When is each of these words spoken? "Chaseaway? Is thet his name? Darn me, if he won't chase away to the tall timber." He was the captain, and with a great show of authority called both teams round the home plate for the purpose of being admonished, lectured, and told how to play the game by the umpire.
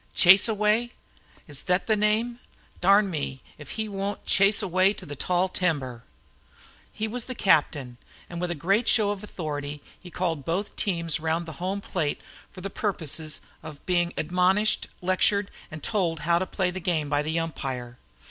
"Chaseaway? 0.15 0.89
Is 1.47 1.61
thet 1.61 1.87
his 1.87 1.95
name? 1.95 2.39
Darn 2.79 3.07
me, 3.11 3.43
if 3.59 3.73
he 3.73 3.87
won't 3.87 4.25
chase 4.25 4.63
away 4.63 4.93
to 4.93 5.05
the 5.05 5.15
tall 5.15 5.47
timber." 5.47 6.03
He 6.91 7.07
was 7.07 7.25
the 7.25 7.35
captain, 7.35 7.99
and 8.27 8.41
with 8.41 8.49
a 8.49 8.55
great 8.55 8.87
show 8.87 9.11
of 9.11 9.23
authority 9.23 9.79
called 10.11 10.43
both 10.43 10.75
teams 10.75 11.19
round 11.19 11.45
the 11.45 11.51
home 11.61 11.81
plate 11.81 12.19
for 12.51 12.61
the 12.61 12.71
purpose 12.71 13.41
of 13.61 13.85
being 13.85 14.11
admonished, 14.17 14.87
lectured, 15.01 15.51
and 15.69 15.83
told 15.83 16.21
how 16.21 16.39
to 16.39 16.47
play 16.47 16.71
the 16.71 16.79
game 16.79 17.07
by 17.07 17.21
the 17.21 17.37
umpire. 17.39 17.99